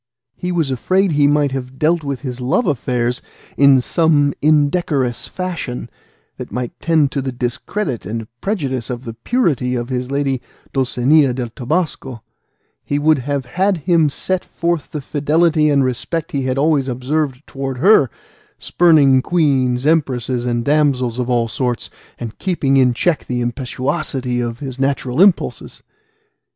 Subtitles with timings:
[0.35, 3.21] He was afraid he might have dealt with his love affairs
[3.55, 5.91] in some indecorous fashion,
[6.37, 10.41] that might tend to the discredit and prejudice of the purity of his lady
[10.73, 12.23] Dulcinea del Toboso;
[12.83, 17.43] he would have had him set forth the fidelity and respect he had always observed
[17.45, 18.09] towards her,
[18.57, 24.57] spurning queens, empresses, and damsels of all sorts, and keeping in check the impetuosity of
[24.57, 25.83] his natural impulses.